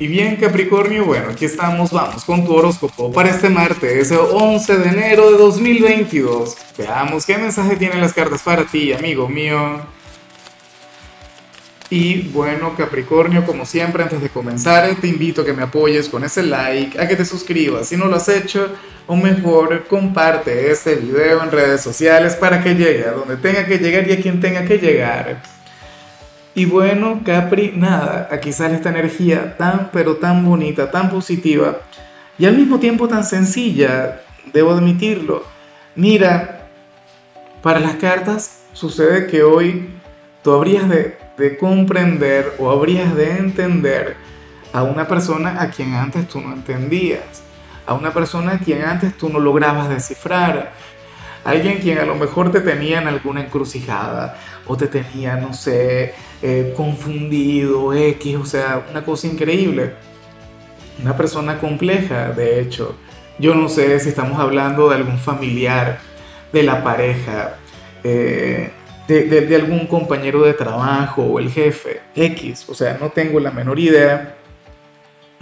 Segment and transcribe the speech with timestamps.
[0.00, 4.88] Y bien Capricornio, bueno, aquí estamos, vamos con tu horóscopo para este martes, 11 de
[4.88, 6.56] enero de 2022.
[6.78, 9.82] Veamos qué mensaje tienen las cartas para ti, amigo mío.
[11.90, 16.24] Y bueno Capricornio, como siempre, antes de comenzar, te invito a que me apoyes con
[16.24, 18.72] ese like, a que te suscribas si no lo has hecho,
[19.06, 23.76] o mejor, comparte este video en redes sociales para que llegue a donde tenga que
[23.76, 25.59] llegar y a quien tenga que llegar.
[26.60, 31.78] Y bueno, Capri, nada, aquí sale esta energía tan, pero tan bonita, tan positiva
[32.38, 34.20] y al mismo tiempo tan sencilla,
[34.52, 35.42] debo admitirlo.
[35.94, 36.68] Mira,
[37.62, 39.88] para las cartas sucede que hoy
[40.42, 44.16] tú habrías de, de comprender o habrías de entender
[44.74, 47.42] a una persona a quien antes tú no entendías,
[47.86, 50.72] a una persona a quien antes tú no lograbas descifrar,
[51.44, 54.36] alguien quien a lo mejor te tenía en alguna encrucijada
[54.66, 59.94] o te tenía, no sé, eh, confundido, X, o sea, una cosa increíble.
[61.02, 62.94] Una persona compleja, de hecho.
[63.38, 65.98] Yo no sé si estamos hablando de algún familiar,
[66.52, 67.56] de la pareja,
[68.04, 68.70] eh,
[69.08, 73.50] de, de, algún compañero de trabajo o el jefe, X, o sea, no tengo la
[73.50, 74.36] menor idea,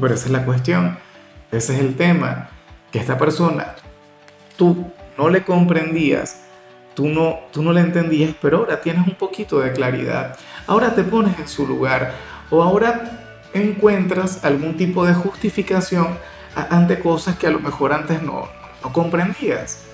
[0.00, 0.98] pero esa es la cuestión,
[1.50, 2.50] ese es el tema,
[2.92, 3.74] que esta persona,
[4.56, 6.42] tú no le comprendías,
[6.94, 10.36] tú no, tú no le entendías, pero ahora tienes un poquito de claridad,
[10.66, 12.12] ahora te pones en su lugar
[12.50, 16.18] o ahora encuentras algún tipo de justificación
[16.54, 18.48] ante cosas que a lo mejor antes no,
[18.82, 19.84] no comprendías.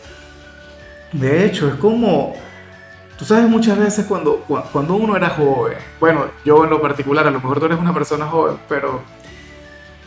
[1.12, 2.34] De hecho, es como,
[3.19, 7.31] tú sabes muchas veces cuando, cuando uno era joven, bueno, yo en lo particular, a
[7.31, 9.03] lo mejor tú eres una persona joven, pero,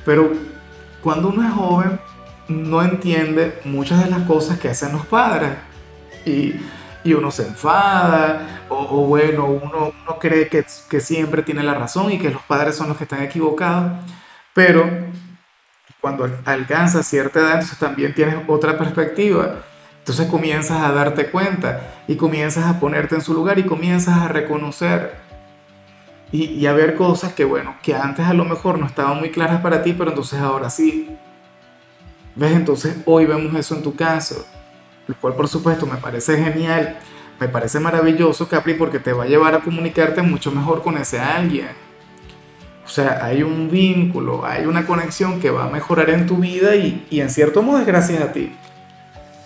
[0.03, 0.31] pero
[1.03, 1.99] cuando uno es joven,
[2.47, 5.51] no entiende muchas de las cosas que hacen los padres.
[6.25, 6.55] Y,
[7.03, 12.11] y uno se enfada, o, bueno, uno, uno cree que, que, siempre tiene la razón
[12.11, 13.91] y que los padres son los que están equivocados.
[14.53, 14.89] Pero
[16.01, 19.57] cuando alcanza cierta edad, entonces también tienes otra perspectiva.
[19.99, 24.27] Entonces comienzas a darte cuenta y comienzas a ponerte en su lugar y comienzas a
[24.27, 25.15] reconocer
[26.31, 29.31] y, y a ver cosas que, bueno, que antes a lo mejor no estaban muy
[29.31, 31.17] claras para ti, pero entonces ahora sí.
[32.35, 32.51] ¿Ves?
[32.51, 34.45] Entonces hoy vemos eso en tu caso,
[35.07, 36.99] lo cual por supuesto me parece genial,
[37.39, 41.19] me parece maravilloso, Capri, porque te va a llevar a comunicarte mucho mejor con ese
[41.19, 41.69] alguien.
[42.85, 46.75] O sea, hay un vínculo, hay una conexión que va a mejorar en tu vida
[46.75, 48.55] y, y en cierto modo es gracias a ti.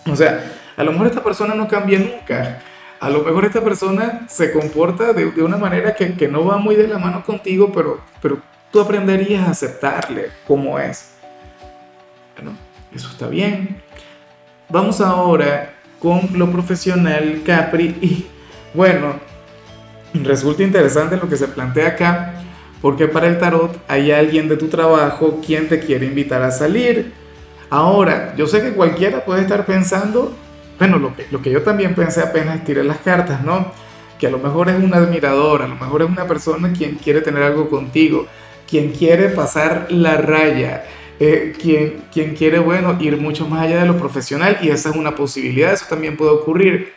[0.06, 0.44] O sea,
[0.76, 2.62] a lo mejor esta persona no cambia nunca,
[3.00, 6.58] a lo mejor esta persona se comporta de, de una manera que, que, no va
[6.58, 8.40] muy de la mano contigo, pero, pero
[8.72, 11.14] tú aprenderías a aceptarle como es.
[12.36, 12.58] Bueno,
[12.94, 13.82] eso está bien.
[14.70, 17.96] Vamos ahora con lo profesional, Capri.
[18.02, 18.28] Y
[18.74, 19.16] bueno,
[20.14, 22.34] resulta interesante lo que se plantea acá,
[22.82, 27.14] porque para el tarot hay alguien de tu trabajo quien te quiere invitar a salir.
[27.70, 30.34] Ahora, yo sé que cualquiera puede estar pensando,
[30.80, 33.72] bueno, lo que, yo también pensé apenas tiré las cartas, ¿no?
[34.18, 37.22] Que a lo mejor es un admirador, a lo mejor es una persona quien quiere
[37.22, 38.26] tener algo contigo,
[38.68, 40.84] quien quiere pasar la raya,
[41.20, 44.96] eh, quien, quien quiere, bueno, ir mucho más allá de lo profesional y esa es
[44.96, 46.94] una posibilidad, eso también puede ocurrir.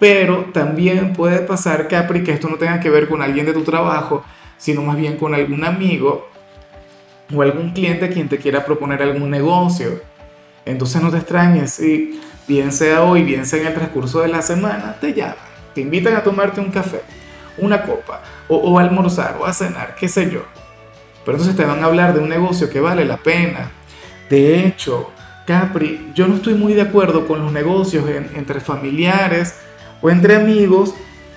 [0.00, 3.62] Pero también puede pasar, Capri, que esto no tenga que ver con alguien de tu
[3.62, 4.24] trabajo,
[4.58, 6.28] sino más bien con algún amigo
[7.32, 10.02] o algún cliente quien te quiera proponer algún negocio.
[10.64, 14.42] Entonces no te extrañes si, bien sea hoy, bien sea en el transcurso de la
[14.42, 15.36] semana, te llaman,
[15.72, 17.02] te invitan a tomarte un café,
[17.58, 20.42] una copa, o, o a almorzar, o a cenar, qué sé yo
[21.24, 23.70] pero entonces te van a hablar de un negocio que vale la pena.
[24.28, 25.10] De hecho,
[25.46, 29.56] Capri, yo no estoy muy de acuerdo con los negocios entre familiares
[30.00, 30.94] o entre amigos,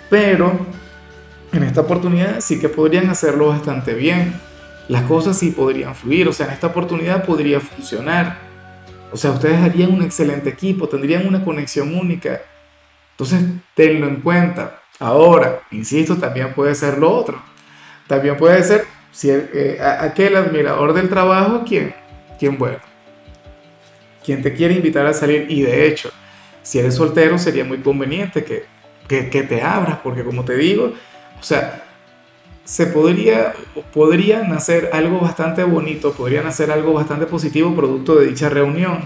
[0.09, 0.59] pero
[1.51, 4.33] en esta oportunidad sí que podrían hacerlo bastante bien.
[4.87, 8.37] Las cosas sí podrían fluir, o sea, en esta oportunidad podría funcionar.
[9.11, 12.41] O sea, ustedes harían un excelente equipo, tendrían una conexión única.
[13.11, 14.81] Entonces, tenlo en cuenta.
[14.99, 17.41] Ahora, insisto, también puede ser lo otro.
[18.07, 21.95] También puede ser si eh, aquel admirador del trabajo, ¿quién?
[22.37, 22.79] ¿Quién bueno?
[24.25, 26.11] Quien te quiere invitar a salir y de hecho,
[26.61, 28.65] si eres soltero sería muy conveniente que,
[29.07, 30.91] que, que te abras, porque como te digo,
[31.39, 31.81] o sea,
[32.65, 33.53] se podría,
[33.93, 38.99] podría nacer algo bastante bonito, podría nacer algo bastante positivo producto de dicha reunión.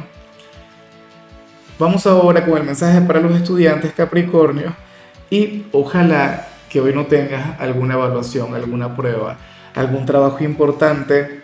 [1.78, 4.76] Vamos ahora con el mensaje para los estudiantes Capricornio
[5.30, 9.38] y ojalá que hoy no tengas alguna evaluación, alguna prueba
[9.80, 11.42] algún trabajo importante,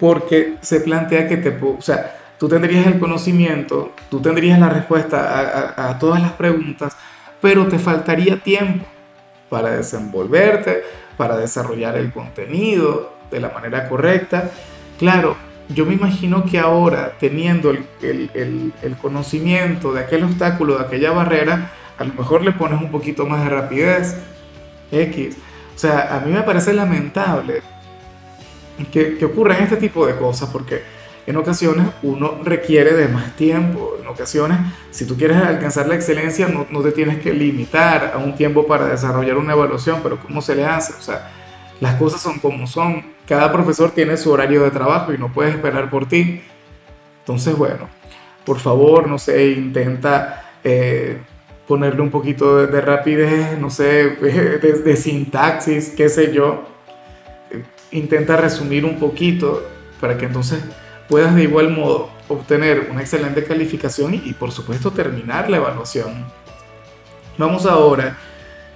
[0.00, 5.74] porque se plantea que te, o sea, tú tendrías el conocimiento, tú tendrías la respuesta
[5.76, 6.96] a, todas las preguntas,
[7.40, 8.86] pero te faltaría tiempo
[9.50, 10.82] para desenvolverte,
[11.16, 13.16] para desarrollar el contenido.
[13.30, 14.50] de la manera correcta.
[14.98, 15.36] Claro,
[15.68, 21.10] yo me imagino que ahora, teniendo el, el, el, conocimiento de aquel obstáculo, de aquella
[21.10, 24.16] barrera, a lo mejor le pones un poquito más de rapidez.
[24.90, 25.36] X.
[25.78, 27.62] O sea, a mí me parece lamentable
[28.90, 30.82] que, que ocurran este tipo de cosas porque
[31.24, 33.96] en ocasiones uno requiere de más tiempo.
[34.00, 34.58] En ocasiones,
[34.90, 38.66] si tú quieres alcanzar la excelencia, no, no te tienes que limitar a un tiempo
[38.66, 40.94] para desarrollar una evaluación, pero ¿cómo se le hace?
[40.94, 41.30] O sea,
[41.78, 43.12] las cosas son como son.
[43.24, 46.42] Cada profesor tiene su horario de trabajo y no puedes esperar por ti.
[47.20, 47.88] Entonces, bueno,
[48.44, 51.18] por favor, no sé, intenta eh,
[51.68, 53.84] ponerle un poquito de, rapidez, no sé,
[54.20, 56.64] de, de, sintaxis, qué sé yo.
[57.92, 59.68] Intenta resumir un poquito
[60.00, 60.60] para que entonces
[61.08, 66.26] puedas de igual modo obtener una excelente calificación y, por supuesto terminar la evaluación.
[67.36, 68.16] Vamos ahora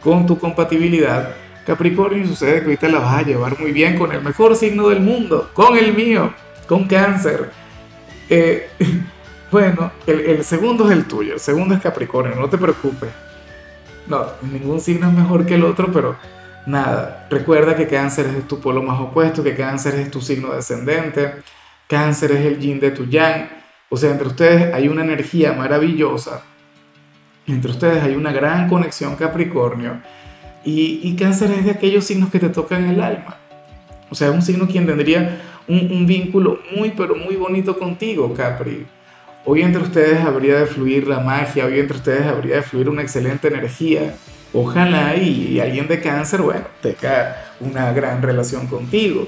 [0.03, 1.35] con tu compatibilidad
[1.67, 5.01] Capricornio, sucede que ahorita la vas a llevar muy bien con el mejor signo del
[5.01, 6.35] mundo, con el mío,
[6.67, 7.51] con cáncer.
[8.29, 8.69] Eh,
[9.53, 13.11] bueno, el, segundo es el tuyo, el segundo es Capricornio, no te preocupes.
[14.09, 16.17] No, ningún signo es mejor que el otro, pero
[16.67, 21.35] nada, recuerda que cáncer es tu polo más opuesto, que cáncer es tu signo descendente,
[21.87, 23.49] cáncer es el yin de tu yang.
[23.91, 26.43] O sea, entre ustedes hay una energía maravillosa,
[27.47, 30.01] entre ustedes hay una gran conexión Capricornio
[30.65, 33.37] y, cáncer es de aquellos signos que te tocan el alma.
[34.11, 38.87] O sea, es un signo quien tendría un, vínculo muy, pero muy bonito contigo, Capri.
[39.45, 43.03] Hoy entre ustedes habría de fluir la magia, hoy entre ustedes habría de fluir una
[43.03, 44.15] excelente energía.
[44.53, 49.27] Ojalá y, alguien de cáncer, bueno, tenga una gran relación contigo.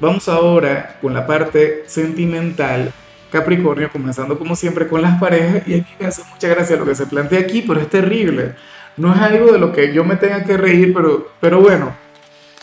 [0.00, 2.92] Vamos ahora con la parte sentimental.
[3.32, 6.94] Capricornio, comenzando como siempre con las parejas, y aquí me hace mucha gracia lo que
[6.94, 8.54] se plantea aquí, pero es terrible
[8.96, 11.94] no es algo de lo que yo me tenga que reír, pero, pero bueno,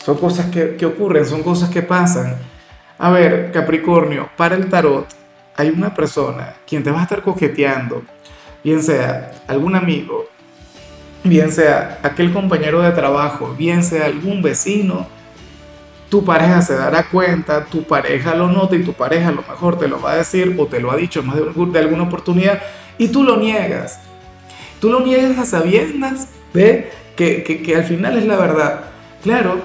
[0.02, 2.36] son cosas que, que ocurren, son cosas que pasan.
[2.98, 5.06] A ver, Capricornio, para el tarot
[5.56, 8.02] hay una persona quien te va a estar coqueteando,
[8.64, 10.26] bien sea algún amigo,
[11.24, 15.06] bien sea aquel compañero de trabajo, bien sea algún vecino,
[16.12, 19.78] tu pareja se dará cuenta, tu pareja lo nota y tu pareja a lo mejor
[19.78, 22.60] te lo va a decir o te lo ha dicho más de, alguna oportunidad
[22.98, 23.98] y tú lo niegas.
[24.78, 28.80] Tú lo niegas a sabiendas de que, que, al final es la verdad.
[29.22, 29.60] Claro,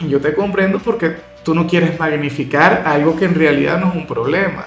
[0.00, 4.06] yo te comprendo porque tú no quieres magnificar algo que en realidad no es un
[4.06, 4.66] problema.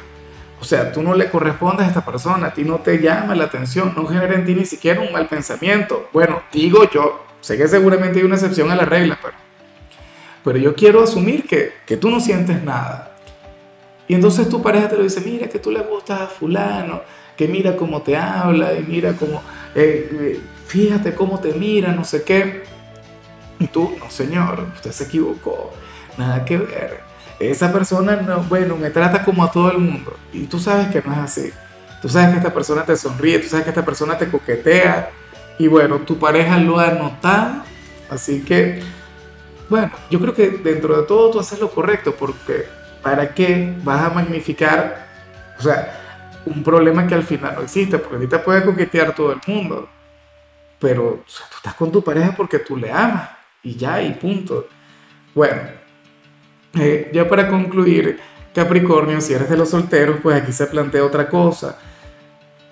[0.60, 3.44] O sea, tú no le correspondes a esta persona, a ti no te llama la
[3.44, 6.10] atención, no genera en ti ni siquiera un mal pensamiento.
[6.12, 9.36] Bueno, digo yo, sé que seguramente hay una excepción a la regla, pero,
[10.44, 13.12] pero yo quiero asumir que, que tú no sientes nada.
[14.08, 17.04] Y entonces tu pareja te lo dice, mira que tú le gustas a fulano,
[17.38, 19.44] que mira cómo te habla y mira cómo,
[19.76, 22.71] eh, eh, fíjate cómo te mira, no sé qué.
[23.62, 25.72] Y tú, no señor, usted se equivocó,
[26.18, 27.02] nada que ver.
[27.40, 30.18] Esa persona, no, bueno, me trata como a todo el mundo.
[30.34, 31.54] Y tú sabes que no es así.
[32.02, 35.12] Tú sabes que esta persona te sonríe, tú sabes que esta persona te coquetea.
[35.60, 37.62] Y bueno, tu pareja lo ha notado.
[38.10, 38.82] Así que,
[39.70, 42.66] bueno, yo creo que dentro de todo tú haces lo correcto porque
[43.04, 45.06] ¿para qué vas a magnificar?
[45.60, 49.40] O sea, un problema que al final no existe, porque ahorita puede coquetear todo el
[49.46, 49.88] mundo,
[50.80, 54.68] pero tú estás con tu pareja porque tú le amas y ya, y punto.
[55.34, 55.62] Bueno,
[56.80, 58.20] eh, ya para concluir,
[58.54, 61.78] Capricornio, si eres de los solteros, pues aquí se plantea otra cosa.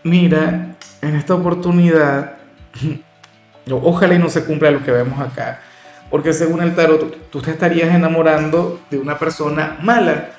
[0.03, 2.37] Mira, en esta oportunidad,
[3.69, 5.61] ojalá y no se cumpla lo que vemos acá,
[6.09, 10.31] porque según el tarot, tú, te estarías enamorando de una persona mala.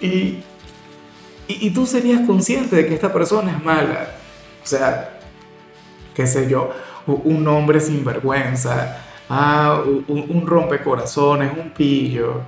[0.00, 0.42] Y
[1.58, 4.08] y, tú serías consciente de que esta persona es mala.
[4.62, 5.18] O sea,
[6.14, 6.70] qué sé yo,
[7.06, 8.98] un hombre sin vergüenza,
[9.30, 12.42] ah, un, rompecorazones, un pillo,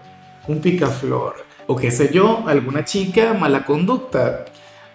[0.48, 1.36] un picaflor,
[1.66, 4.44] o qué sé yo, alguna chica mala conducta.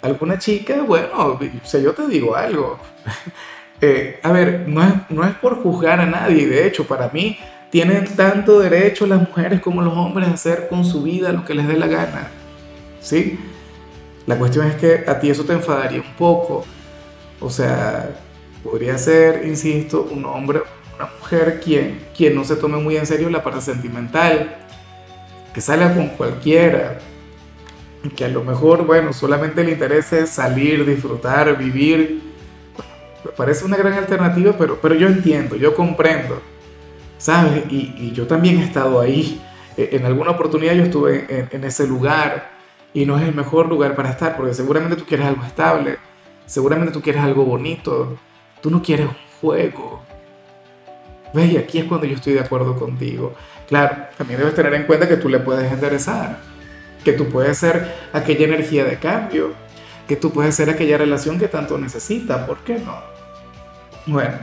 [0.02, 2.78] Alguna chica, bueno, sea, yo te digo algo.
[3.80, 7.38] Eh, a ver, no es, no es por juzgar a nadie, de hecho, para mí
[7.70, 11.54] tienen tanto derecho las mujeres como los hombres a hacer con su vida lo que
[11.54, 12.32] les dé la gana.
[13.00, 13.38] ¿Sí?
[14.26, 16.66] La cuestión es que a ti eso te enfadaría un poco.
[17.40, 18.10] O sea,
[18.64, 20.62] podría ser, insisto, un hombre,
[20.98, 24.58] una mujer quien, quien no se tome muy en serio la parte sentimental,
[25.54, 27.00] que salga con cualquiera,
[28.16, 32.22] que a lo mejor, bueno, solamente le interese salir, disfrutar, vivir.
[33.24, 36.42] me parece una gran alternativa, pero, pero yo entiendo, yo comprendo,
[37.18, 37.64] ¿sabes?
[37.70, 39.42] Y, yo también he estado ahí.
[39.76, 42.52] E, en alguna oportunidad yo estuve en, en ese lugar
[42.94, 45.98] y no es el mejor lugar para estar, porque seguramente tú quieres algo estable,
[46.46, 48.18] seguramente tú quieres algo bonito,
[48.62, 50.07] tú no quieres un juego.
[51.34, 51.52] ¿Ves?
[51.52, 53.34] Y aquí es cuando yo estoy de acuerdo contigo.
[53.68, 56.40] Claro, también debes tener en cuenta que tú le puedes enderezar,
[57.04, 59.52] que tú puedes ser aquella energía de cambio,
[60.08, 62.96] que tú puedes ser aquella relación que tanto necesita, ¿por qué no?
[64.06, 64.38] Bueno,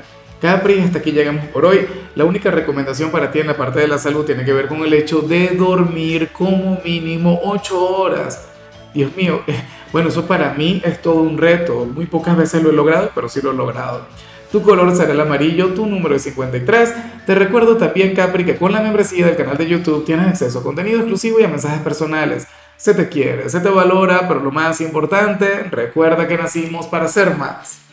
[0.44, 1.86] Capri, hasta aquí llegamos por hoy.
[2.14, 4.84] La única recomendación para ti en la parte de la salud tiene que ver con
[4.84, 8.46] el hecho de dormir como mínimo 8 horas.
[8.92, 9.42] Dios mío,
[9.92, 11.86] bueno, eso para mí es todo un reto.
[11.86, 14.02] Muy pocas veces lo he logrado, pero sí lo he logrado.
[14.50, 16.94] Tu color será el amarillo, tu número es 53.
[17.26, 20.62] Te recuerdo también, Capri, que con la membresía del canal de YouTube tienes acceso a
[20.62, 22.46] contenido exclusivo y a mensajes personales.
[22.76, 27.36] Se te quiere, se te valora, pero lo más importante, recuerda que nacimos para ser
[27.36, 27.83] más.